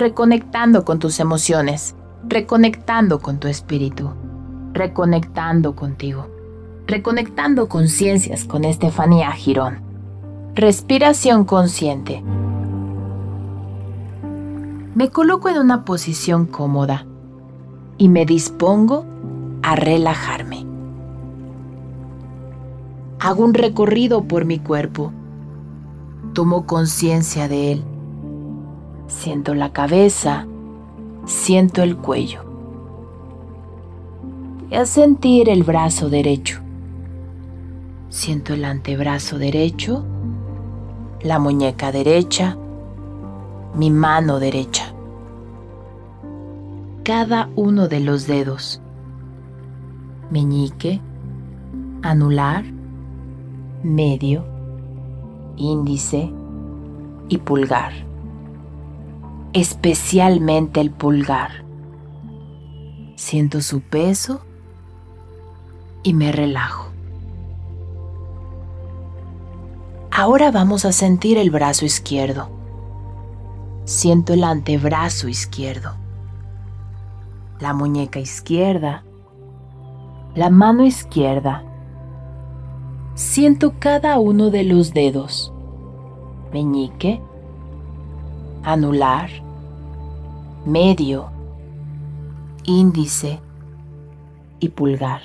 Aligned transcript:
reconectando 0.00 0.86
con 0.86 0.98
tus 0.98 1.20
emociones, 1.20 1.94
reconectando 2.26 3.18
con 3.18 3.38
tu 3.38 3.48
espíritu, 3.48 4.10
reconectando 4.72 5.76
contigo, 5.76 6.26
reconectando 6.86 7.68
conciencias 7.68 8.44
con 8.44 8.64
Estefanía 8.64 9.30
Girón. 9.32 9.82
Respiración 10.54 11.44
consciente. 11.44 12.24
Me 14.94 15.10
coloco 15.10 15.50
en 15.50 15.58
una 15.58 15.84
posición 15.84 16.46
cómoda 16.46 17.04
y 17.98 18.08
me 18.08 18.24
dispongo 18.24 19.04
a 19.62 19.76
relajarme. 19.76 20.64
Hago 23.18 23.44
un 23.44 23.52
recorrido 23.52 24.24
por 24.24 24.46
mi 24.46 24.60
cuerpo. 24.60 25.12
Tomo 26.32 26.64
conciencia 26.64 27.48
de 27.48 27.72
él. 27.72 27.84
Siento 29.10 29.54
la 29.54 29.72
cabeza, 29.72 30.46
siento 31.26 31.82
el 31.82 31.96
cuello. 31.96 32.44
Voy 34.68 34.78
a 34.78 34.86
sentir 34.86 35.48
el 35.48 35.64
brazo 35.64 36.08
derecho. 36.08 36.60
Siento 38.08 38.54
el 38.54 38.64
antebrazo 38.64 39.36
derecho, 39.36 40.04
la 41.22 41.40
muñeca 41.40 41.90
derecha, 41.90 42.56
mi 43.74 43.90
mano 43.90 44.38
derecha. 44.38 44.94
Cada 47.02 47.50
uno 47.56 47.88
de 47.88 48.00
los 48.00 48.28
dedos. 48.28 48.80
Meñique, 50.30 51.00
anular, 52.02 52.64
medio, 53.82 54.44
índice 55.56 56.32
y 57.28 57.38
pulgar. 57.38 58.09
Especialmente 59.52 60.80
el 60.80 60.92
pulgar. 60.92 61.64
Siento 63.16 63.60
su 63.62 63.80
peso 63.80 64.42
y 66.04 66.14
me 66.14 66.30
relajo. 66.30 66.90
Ahora 70.12 70.52
vamos 70.52 70.84
a 70.84 70.92
sentir 70.92 71.36
el 71.36 71.50
brazo 71.50 71.84
izquierdo. 71.84 72.48
Siento 73.84 74.34
el 74.34 74.44
antebrazo 74.44 75.26
izquierdo, 75.26 75.96
la 77.58 77.72
muñeca 77.72 78.20
izquierda, 78.20 79.02
la 80.36 80.48
mano 80.48 80.84
izquierda. 80.84 81.64
Siento 83.14 83.74
cada 83.80 84.20
uno 84.20 84.50
de 84.50 84.62
los 84.62 84.94
dedos, 84.94 85.52
meñique, 86.52 87.20
anular, 88.62 89.30
medio, 90.64 91.30
índice 92.64 93.40
y 94.58 94.68
pulgar, 94.68 95.22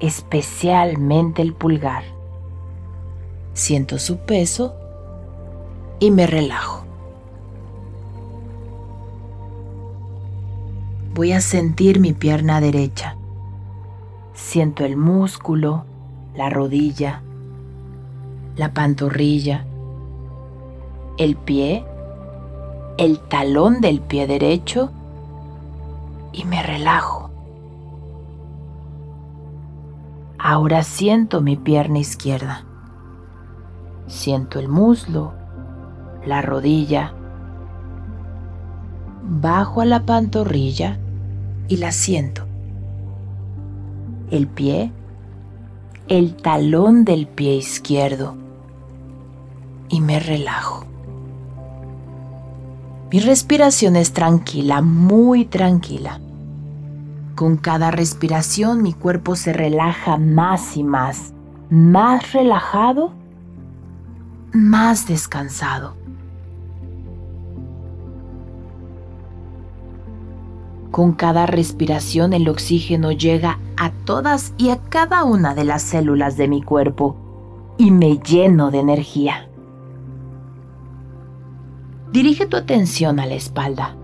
especialmente 0.00 1.42
el 1.42 1.54
pulgar. 1.54 2.04
Siento 3.52 3.98
su 3.98 4.18
peso 4.18 4.74
y 6.00 6.10
me 6.10 6.26
relajo. 6.26 6.84
voy 11.14 11.30
a 11.30 11.40
sentir 11.40 12.00
mi 12.00 12.12
pierna 12.12 12.60
derecha. 12.60 13.16
Siento 14.34 14.84
el 14.84 14.96
músculo, 14.96 15.84
la 16.34 16.50
rodilla, 16.50 17.22
la 18.56 18.72
pantorrilla, 18.72 19.64
el 21.16 21.36
pie, 21.36 21.84
el 22.96 23.18
talón 23.18 23.80
del 23.80 24.00
pie 24.00 24.26
derecho 24.26 24.90
y 26.32 26.44
me 26.44 26.62
relajo. 26.62 27.30
Ahora 30.38 30.82
siento 30.82 31.40
mi 31.40 31.56
pierna 31.56 31.98
izquierda. 31.98 32.64
Siento 34.06 34.58
el 34.58 34.68
muslo, 34.68 35.32
la 36.26 36.42
rodilla, 36.42 37.14
bajo 39.22 39.80
a 39.80 39.86
la 39.86 40.04
pantorrilla 40.04 40.98
y 41.68 41.78
la 41.78 41.92
siento. 41.92 42.44
El 44.30 44.46
pie, 44.46 44.92
el 46.08 46.36
talón 46.36 47.04
del 47.04 47.26
pie 47.26 47.56
izquierdo 47.56 48.36
y 49.88 50.00
me 50.00 50.20
relajo. 50.20 50.73
Mi 53.14 53.20
respiración 53.20 53.94
es 53.94 54.12
tranquila, 54.12 54.82
muy 54.82 55.44
tranquila. 55.44 56.18
Con 57.36 57.56
cada 57.56 57.92
respiración 57.92 58.82
mi 58.82 58.92
cuerpo 58.92 59.36
se 59.36 59.52
relaja 59.52 60.16
más 60.16 60.76
y 60.76 60.82
más, 60.82 61.32
más 61.70 62.32
relajado, 62.32 63.12
más 64.52 65.06
descansado. 65.06 65.94
Con 70.90 71.12
cada 71.12 71.46
respiración 71.46 72.32
el 72.32 72.48
oxígeno 72.48 73.12
llega 73.12 73.60
a 73.76 73.92
todas 73.92 74.54
y 74.58 74.70
a 74.70 74.78
cada 74.88 75.22
una 75.22 75.54
de 75.54 75.62
las 75.62 75.82
células 75.82 76.36
de 76.36 76.48
mi 76.48 76.62
cuerpo 76.62 77.14
y 77.78 77.92
me 77.92 78.18
lleno 78.18 78.72
de 78.72 78.80
energía. 78.80 79.48
Dirige 82.14 82.46
tu 82.46 82.56
atención 82.56 83.18
a 83.18 83.26
la 83.26 83.34
espalda. 83.34 83.96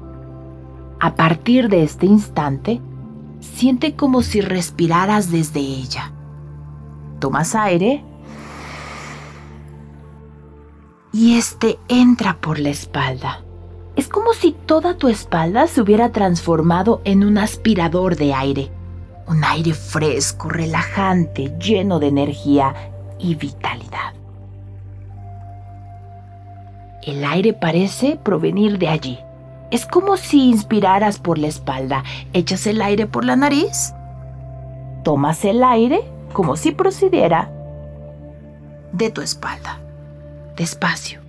A 0.99 1.15
partir 1.15 1.69
de 1.69 1.85
este 1.85 2.07
instante, 2.07 2.81
siente 3.39 3.95
como 3.95 4.23
si 4.23 4.41
respiraras 4.41 5.31
desde 5.31 5.61
ella. 5.61 6.11
Tomas 7.21 7.55
aire 7.55 8.03
y 11.13 11.39
este 11.39 11.79
entra 11.87 12.41
por 12.41 12.59
la 12.59 12.71
espalda. 12.71 13.45
Es 13.95 14.09
como 14.09 14.33
si 14.33 14.57
toda 14.67 14.97
tu 14.97 15.07
espalda 15.07 15.69
se 15.69 15.81
hubiera 15.81 16.11
transformado 16.11 17.03
en 17.05 17.23
un 17.23 17.39
aspirador 17.39 18.17
de 18.17 18.35
aire. 18.35 18.73
Un 19.29 19.45
aire 19.45 19.73
fresco, 19.73 20.49
relajante, 20.49 21.57
lleno 21.61 22.01
de 22.01 22.09
energía 22.09 22.75
y 23.21 23.37
vitalidad. 23.37 24.20
El 27.03 27.25
aire 27.25 27.53
parece 27.53 28.17
provenir 28.17 28.79
de 28.79 28.89
allí. 28.89 29.19
Es 29.71 29.87
como 29.87 30.17
si 30.17 30.49
inspiraras 30.49 31.19
por 31.19 31.39
la 31.39 31.47
espalda, 31.47 32.03
echas 32.33 32.67
el 32.67 32.83
aire 32.83 33.07
por 33.07 33.25
la 33.25 33.37
nariz, 33.37 33.95
tomas 35.05 35.45
el 35.45 35.63
aire 35.63 36.03
como 36.33 36.57
si 36.57 36.73
procediera 36.73 37.51
de 38.93 39.11
tu 39.11 39.21
espalda, 39.21 39.79
despacio. 40.57 41.21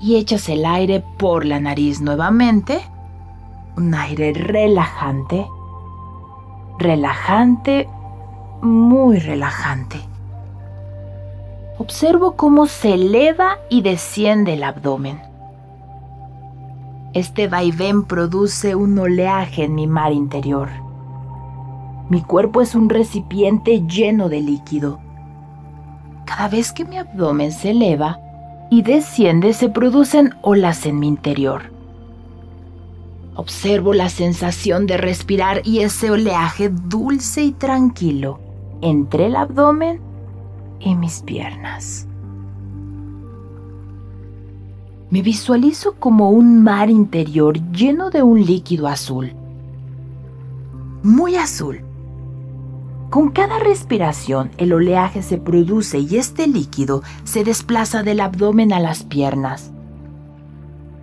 y 0.00 0.16
echas 0.16 0.48
el 0.48 0.64
aire 0.64 1.04
por 1.18 1.44
la 1.44 1.60
nariz 1.60 2.00
nuevamente. 2.00 2.80
Un 3.76 3.94
aire 3.94 4.32
relajante, 4.32 5.46
relajante, 6.78 7.88
muy 8.62 9.18
relajante. 9.18 10.00
Observo 11.80 12.36
cómo 12.36 12.66
se 12.66 12.92
eleva 12.92 13.56
y 13.70 13.80
desciende 13.80 14.52
el 14.52 14.64
abdomen. 14.64 15.18
Este 17.14 17.48
vaivén 17.48 18.04
produce 18.04 18.74
un 18.74 18.98
oleaje 18.98 19.64
en 19.64 19.74
mi 19.74 19.86
mar 19.86 20.12
interior. 20.12 20.68
Mi 22.10 22.20
cuerpo 22.20 22.60
es 22.60 22.74
un 22.74 22.90
recipiente 22.90 23.80
lleno 23.86 24.28
de 24.28 24.42
líquido. 24.42 25.00
Cada 26.26 26.48
vez 26.48 26.70
que 26.70 26.84
mi 26.84 26.98
abdomen 26.98 27.50
se 27.50 27.70
eleva, 27.70 28.18
y 28.68 28.82
desciende 28.82 29.54
se 29.54 29.70
producen 29.70 30.34
olas 30.42 30.84
en 30.84 30.98
mi 30.98 31.08
interior. 31.08 31.72
Observo 33.36 33.94
la 33.94 34.10
sensación 34.10 34.86
de 34.86 34.98
respirar 34.98 35.62
y 35.64 35.78
ese 35.78 36.10
oleaje 36.10 36.68
dulce 36.68 37.42
y 37.42 37.52
tranquilo 37.52 38.38
entre 38.82 39.24
el 39.26 39.36
abdomen 39.36 40.09
y 40.80 40.94
mis 40.94 41.22
piernas. 41.22 42.06
Me 45.10 45.22
visualizo 45.22 45.94
como 45.96 46.30
un 46.30 46.62
mar 46.62 46.90
interior 46.90 47.58
lleno 47.72 48.10
de 48.10 48.22
un 48.22 48.44
líquido 48.44 48.88
azul. 48.88 49.32
Muy 51.02 51.36
azul 51.36 51.84
con 53.10 53.30
cada 53.30 53.58
respiración 53.58 54.52
el 54.56 54.72
oleaje 54.72 55.22
se 55.22 55.36
produce 55.36 55.98
y 55.98 56.16
este 56.16 56.46
líquido 56.46 57.02
se 57.24 57.42
desplaza 57.42 58.04
del 58.04 58.20
abdomen 58.20 58.72
a 58.72 58.78
las 58.78 59.02
piernas, 59.02 59.72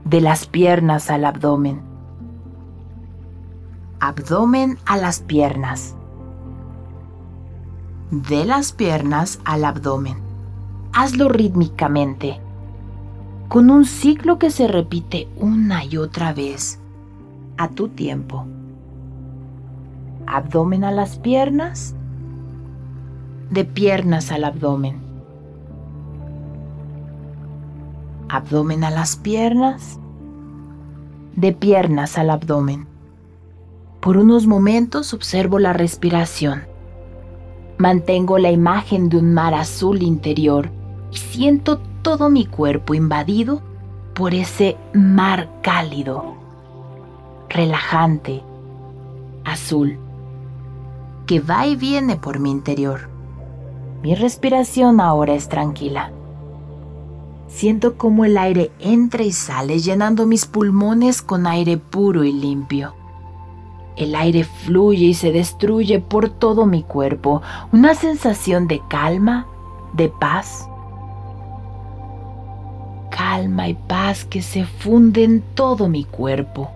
de 0.06 0.22
las 0.22 0.48
piernas 0.48 1.10
al 1.10 1.26
abdomen, 1.26 1.82
abdomen 4.00 4.78
a 4.86 4.96
las 4.96 5.20
piernas, 5.20 5.98
de 8.12 8.46
las 8.46 8.72
piernas 8.72 9.40
al 9.44 9.66
abdomen. 9.66 10.18
Hazlo 10.94 11.30
rítmicamente. 11.30 12.40
con 13.48 13.70
un 13.70 13.86
ciclo 13.86 14.40
que 14.40 14.52
se 14.52 14.68
repite 14.68 15.30
una 15.38 15.86
y 15.86 15.96
otra 15.98 16.34
vez, 16.34 16.80
a 17.58 17.70
tu 17.70 17.88
tiempo. 17.88 18.46
Abdomen 20.26 20.84
a 20.84 20.92
las 20.92 21.18
piernas, 21.18 21.96
de 23.50 23.64
piernas 23.64 24.34
al 24.34 24.44
abdomen. 24.44 25.00
Abdomen 28.28 28.84
a 28.84 28.92
las 28.92 29.16
piernas, 29.16 29.98
de 31.38 31.54
piernas 31.54 32.18
al 32.18 32.30
abdomen. 32.30 32.86
Por 34.02 34.18
unos 34.18 34.46
momentos 34.46 35.14
observo 35.14 35.58
la 35.58 35.72
respiración. 35.72 36.64
Mantengo 37.78 38.40
la 38.40 38.50
imagen 38.50 39.08
de 39.08 39.18
un 39.18 39.34
mar 39.36 39.54
azul 39.54 40.02
interior 40.02 40.72
y 41.12 41.18
siento 41.18 41.80
todo 42.02 42.30
mi 42.30 42.48
cuerpo 42.48 42.96
invadido 42.96 43.62
por 44.16 44.34
ese 44.34 44.78
mar 44.94 45.48
cálido, 45.62 46.34
relajante, 47.50 48.42
azul, 49.46 50.00
que 51.28 51.40
va 51.40 51.68
y 51.68 51.76
viene 51.76 52.16
por 52.16 52.40
mi 52.40 52.50
interior. 52.50 53.10
Mi 54.02 54.16
respiración 54.16 55.00
ahora 55.00 55.36
es 55.36 55.48
tranquila. 55.48 56.12
Siento 57.48 57.96
como 57.96 58.26
el 58.26 58.40
aire 58.40 58.72
entra 58.80 59.22
y 59.24 59.32
sale 59.32 59.78
llenando 59.78 60.26
mis 60.26 60.48
pulmones 60.48 61.22
con 61.22 61.46
aire 61.46 61.78
puro 61.78 62.24
y 62.24 62.32
limpio. 62.34 62.97
El 63.98 64.16
aire 64.16 64.44
fluye 64.44 65.06
y 65.08 65.14
se 65.14 65.32
destruye 65.32 66.00
por 66.00 66.30
todo 66.30 66.66
mi 66.66 66.84
cuerpo, 66.84 67.42
una 67.72 67.96
sensación 67.96 68.68
de 68.68 68.82
calma, 68.90 69.48
de 69.94 70.10
paz 70.10 70.70
calma 73.18 73.68
y 73.68 73.74
paz 73.74 74.26
que 74.26 74.44
se 74.44 74.64
funde 74.64 75.24
en 75.24 75.42
todo 75.56 75.90
mi 75.90 76.04
cuerpo. 76.04 76.70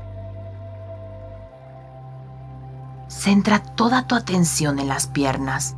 Centra 3.08 3.60
toda 3.60 4.08
tu 4.08 4.16
atención 4.16 4.80
en 4.80 4.88
las 4.88 5.06
piernas. 5.06 5.76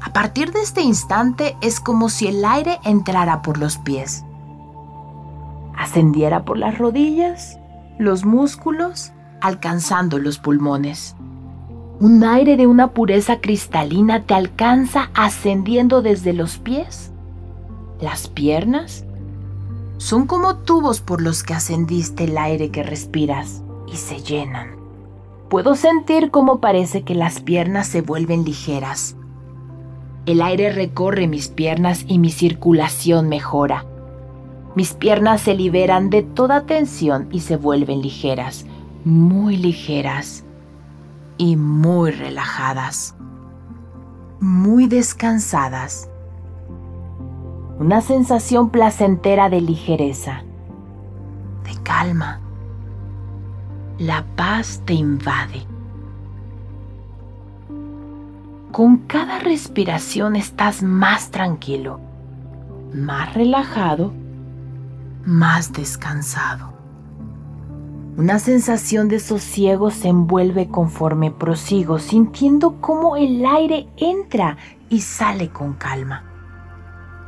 A 0.00 0.12
partir 0.12 0.52
de 0.52 0.62
este 0.62 0.82
instante 0.82 1.56
es 1.62 1.80
como 1.80 2.10
si 2.10 2.28
el 2.28 2.44
aire 2.44 2.78
entrara 2.84 3.42
por 3.42 3.58
los 3.58 3.78
pies, 3.78 4.24
ascendiera 5.76 6.44
por 6.44 6.58
las 6.58 6.78
rodillas, 6.78 7.58
los 7.98 8.24
músculos, 8.24 9.12
alcanzando 9.40 10.18
los 10.18 10.38
pulmones. 10.38 11.16
Un 12.00 12.24
aire 12.24 12.56
de 12.56 12.66
una 12.66 12.92
pureza 12.92 13.40
cristalina 13.40 14.22
te 14.22 14.34
alcanza 14.34 15.10
ascendiendo 15.14 16.02
desde 16.02 16.32
los 16.32 16.58
pies, 16.58 17.12
las 18.00 18.28
piernas 18.28 19.06
son 19.96 20.26
como 20.26 20.56
tubos 20.56 21.00
por 21.00 21.22
los 21.22 21.42
que 21.42 21.54
ascendiste 21.54 22.24
el 22.24 22.36
aire 22.36 22.70
que 22.70 22.82
respiras 22.82 23.62
y 23.90 23.96
se 23.96 24.18
llenan. 24.18 24.76
Puedo 25.48 25.74
sentir 25.74 26.30
cómo 26.30 26.60
parece 26.60 27.02
que 27.02 27.14
las 27.14 27.40
piernas 27.40 27.86
se 27.86 28.02
vuelven 28.02 28.44
ligeras. 28.44 29.16
El 30.26 30.42
aire 30.42 30.72
recorre 30.72 31.26
mis 31.26 31.48
piernas 31.48 32.04
y 32.06 32.18
mi 32.18 32.30
circulación 32.30 33.28
mejora. 33.28 33.86
Mis 34.74 34.92
piernas 34.92 35.40
se 35.40 35.54
liberan 35.54 36.10
de 36.10 36.22
toda 36.22 36.66
tensión 36.66 37.28
y 37.32 37.40
se 37.40 37.56
vuelven 37.56 38.02
ligeras, 38.02 38.66
muy 39.06 39.56
ligeras 39.56 40.44
y 41.38 41.56
muy 41.56 42.10
relajadas, 42.10 43.14
muy 44.40 44.86
descansadas 44.86 46.10
una 47.78 48.00
sensación 48.00 48.70
placentera 48.70 49.50
de 49.50 49.60
ligereza, 49.60 50.42
de 51.62 51.82
calma. 51.82 52.40
La 53.98 54.24
paz 54.34 54.82
te 54.86 54.94
invade. 54.94 55.66
Con 58.72 58.98
cada 59.06 59.38
respiración 59.38 60.36
estás 60.36 60.82
más 60.82 61.30
tranquilo, 61.30 62.00
más 62.94 63.34
relajado, 63.34 64.12
más 65.24 65.72
descansado. 65.72 66.75
Una 68.16 68.38
sensación 68.38 69.08
de 69.08 69.20
sosiego 69.20 69.90
se 69.90 70.08
envuelve 70.08 70.68
conforme 70.68 71.30
prosigo, 71.30 71.98
sintiendo 71.98 72.80
cómo 72.80 73.16
el 73.16 73.44
aire 73.44 73.88
entra 73.96 74.56
y 74.88 75.00
sale 75.00 75.50
con 75.50 75.74
calma 75.74 76.24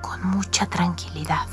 con 0.08 0.30
mucha 0.30 0.66
tranquilidad. 0.66 1.46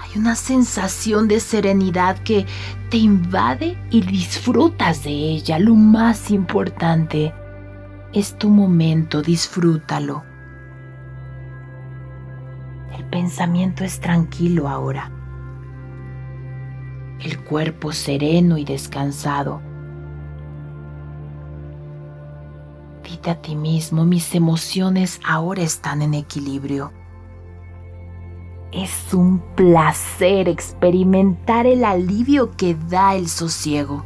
Hay 0.00 0.18
una 0.18 0.34
sensación 0.34 1.28
de 1.28 1.40
serenidad 1.40 2.18
que 2.20 2.46
te 2.88 2.96
invade 2.96 3.76
y 3.90 4.00
disfrutas 4.00 5.04
de 5.04 5.10
ella. 5.10 5.58
Lo 5.58 5.74
más 5.74 6.30
importante 6.30 7.34
es 8.12 8.38
tu 8.38 8.48
momento, 8.48 9.20
disfrútalo. 9.20 10.22
El 12.96 13.04
pensamiento 13.04 13.84
es 13.84 14.00
tranquilo 14.00 14.68
ahora. 14.68 15.17
El 17.20 17.38
cuerpo 17.44 17.92
sereno 17.92 18.58
y 18.58 18.64
descansado 18.64 19.60
a 23.26 23.34
ti 23.34 23.56
mismo, 23.56 24.04
mis 24.04 24.34
emociones 24.34 25.20
ahora 25.24 25.62
están 25.62 26.02
en 26.02 26.14
equilibrio. 26.14 26.92
Es 28.72 29.12
un 29.12 29.40
placer 29.54 30.48
experimentar 30.48 31.66
el 31.66 31.84
alivio 31.84 32.50
que 32.52 32.76
da 32.88 33.14
el 33.14 33.28
sosiego, 33.28 34.04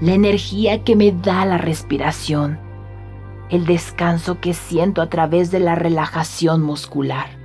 la 0.00 0.12
energía 0.12 0.82
que 0.82 0.96
me 0.96 1.12
da 1.12 1.44
la 1.44 1.58
respiración, 1.58 2.58
el 3.50 3.66
descanso 3.66 4.40
que 4.40 4.52
siento 4.52 5.00
a 5.00 5.08
través 5.08 5.50
de 5.50 5.60
la 5.60 5.74
relajación 5.74 6.62
muscular. 6.62 7.41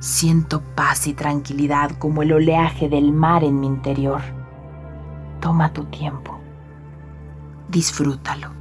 Siento 0.00 0.62
paz 0.74 1.06
y 1.06 1.14
tranquilidad 1.14 1.90
como 1.98 2.22
el 2.22 2.32
oleaje 2.32 2.88
del 2.88 3.12
mar 3.12 3.44
en 3.44 3.60
mi 3.60 3.66
interior. 3.66 4.20
Toma 5.40 5.72
tu 5.72 5.84
tiempo 5.84 6.38
disfrútalo. 7.68 8.57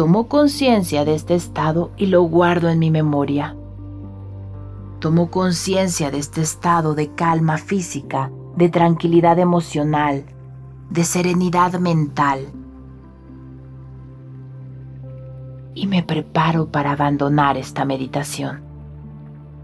Tomo 0.00 0.28
conciencia 0.28 1.04
de 1.04 1.14
este 1.14 1.34
estado 1.34 1.90
y 1.98 2.06
lo 2.06 2.22
guardo 2.22 2.70
en 2.70 2.78
mi 2.78 2.90
memoria. 2.90 3.54
Tomo 4.98 5.30
conciencia 5.30 6.10
de 6.10 6.16
este 6.16 6.40
estado 6.40 6.94
de 6.94 7.14
calma 7.14 7.58
física, 7.58 8.32
de 8.56 8.70
tranquilidad 8.70 9.38
emocional, 9.38 10.24
de 10.88 11.04
serenidad 11.04 11.78
mental. 11.78 12.46
Y 15.74 15.86
me 15.86 16.02
preparo 16.02 16.70
para 16.70 16.92
abandonar 16.92 17.58
esta 17.58 17.84
meditación, 17.84 18.62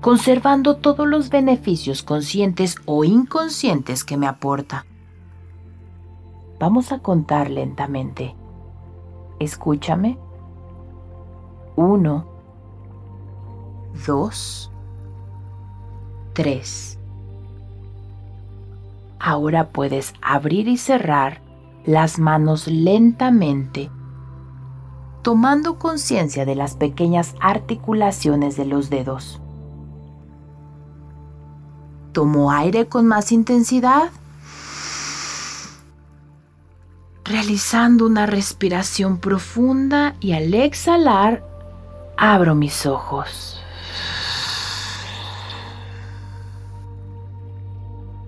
conservando 0.03 0.77
todos 0.77 1.09
los 1.09 1.31
beneficios 1.31 2.03
conscientes 2.03 2.77
o 2.85 3.05
inconscientes 3.05 4.05
que 4.05 4.19
me 4.19 4.27
aporta. 4.27 4.85
Vamos 6.61 6.93
a 6.93 6.99
contar 6.99 7.49
lentamente. 7.49 8.37
Escúchame 9.39 10.19
uno, 11.77 12.27
dos, 14.07 14.71
tres. 16.33 16.99
Ahora 19.19 19.69
puedes 19.71 20.15
abrir 20.23 20.69
y 20.69 20.79
cerrar 20.79 21.41
las 21.85 22.19
manos 22.19 22.67
lentamente, 22.67 23.91
tomando 25.23 25.79
conciencia 25.79 26.45
de 26.45 26.55
las 26.55 26.77
pequeñas 26.77 27.35
articulaciones 27.41 28.57
de 28.57 28.65
los 28.65 28.91
dedos. 28.91 29.41
Tomo 32.13 32.51
aire 32.51 32.87
con 32.87 33.07
más 33.07 33.33
intensidad, 33.33 34.11
realizando 37.25 38.07
una 38.07 38.27
respiración 38.27 39.19
profunda 39.19 40.15
y 40.21 40.33
al 40.33 40.55
exhalar 40.55 41.56
abro 42.17 42.55
mis 42.55 42.87
ojos. 42.87 43.63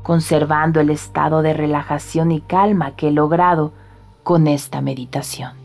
Conservando 0.03 0.81
el 0.81 0.91
estado 0.91 1.43
de 1.43 1.53
relajación 1.53 2.33
y 2.33 2.41
calma 2.41 2.97
que 2.97 3.09
he 3.09 3.13
logrado 3.13 3.73
con 4.23 4.47
esta 4.47 4.81
meditación. 4.81 5.58